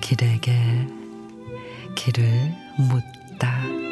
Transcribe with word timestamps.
길에게 0.00 0.52
길을 1.94 2.52
묻다. 2.76 3.83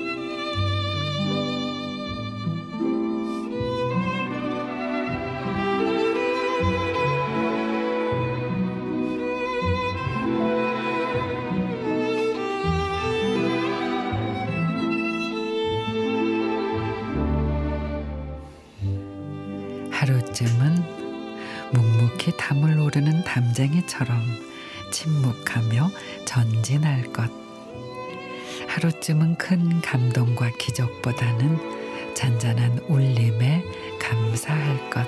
하루쯤은 20.02 21.70
묵묵히 21.74 22.36
담을 22.36 22.76
오르는 22.76 23.22
담쟁이처럼 23.22 24.20
침묵하며 24.90 25.92
전진할 26.24 27.12
것. 27.12 27.30
하루쯤은 28.66 29.36
큰 29.36 29.80
감동과 29.80 30.50
기적보다는 30.58 32.14
잔잔한 32.14 32.80
울림에 32.88 33.62
감사할 34.00 34.90
것. 34.90 35.06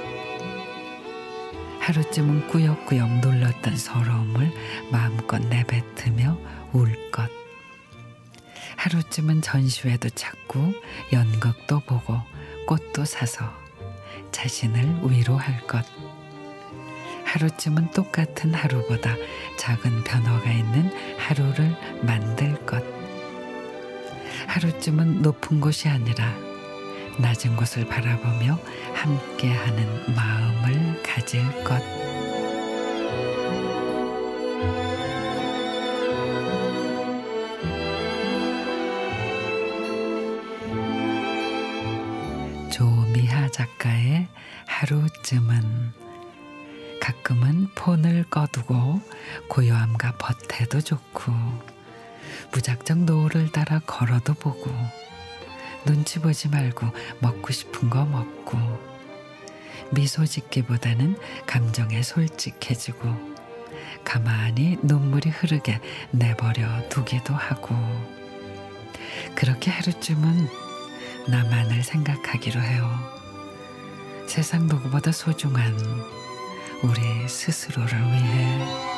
하루쯤은 1.81 2.47
꾸역꾸역 2.47 3.19
눌렀던 3.19 3.77
서러움을 3.77 4.53
마음껏 4.93 5.39
내뱉으며 5.41 6.39
울 6.73 7.11
것. 7.11 7.29
하루쯤은 8.77 9.43
전시회도 9.43 10.11
찾고 10.11 10.73
연극도 11.13 11.81
보고 11.81 12.21
꽃도 12.69 13.05
사서 13.05 13.64
자신을 14.35 14.99
위로할 15.05 15.65
것. 15.67 15.85
하루쯤은 17.25 17.93
똑같은 17.93 18.53
하루보다 18.53 19.15
작은 19.57 20.03
변화가 20.03 20.51
있는 20.51 20.91
하루를 21.17 21.75
만들 22.03 22.55
것. 22.67 22.83
하루쯤은 24.49 25.23
높은 25.23 25.61
곳이 25.61 25.89
아니라 25.89 26.35
낮은 27.19 27.55
곳을 27.55 27.87
바라보며 27.87 28.59
함께하는 28.95 30.15
마음을 30.15 31.03
가질 31.03 31.41
것. 31.63 31.81
조미하 42.75 43.49
작가의 43.51 44.27
하루쯤은 44.67 45.93
가끔은 47.01 47.69
폰을 47.77 48.25
꺼두고 48.25 49.01
고요함과 49.49 50.17
벗해도 50.19 50.81
좋고 50.81 51.33
무작정 52.53 53.07
노을을 53.07 53.53
따라 53.53 53.79
걸어도 53.79 54.35
보고 54.35 54.73
눈치 55.85 56.19
보지 56.19 56.49
말고 56.49 56.89
먹고 57.21 57.53
싶은 57.53 57.91
거 57.91 58.05
먹고 58.07 58.59
미소 59.93 60.27
짓기보다는 60.27 61.17
감정에 61.47 62.03
솔직해지고 62.03 63.37
가만히 64.03 64.79
눈물이 64.83 65.31
흐르게 65.31 65.81
내버려 66.11 66.89
두기도 66.89 67.35
하고 67.35 67.77
그렇게 69.37 69.71
하루쯤은 69.71 70.64
나만을 71.27 71.83
생각하기로 71.83 72.61
해요. 72.61 72.91
세상 74.27 74.67
누구보다 74.67 75.13
소중한 75.13 75.75
우리 76.83 77.29
스스로를 77.29 77.99
위해. 77.99 78.94